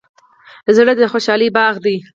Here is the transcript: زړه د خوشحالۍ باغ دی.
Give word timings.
زړه 0.77 0.93
د 0.99 1.01
خوشحالۍ 1.11 1.49
باغ 1.55 1.75
دی. 1.85 1.95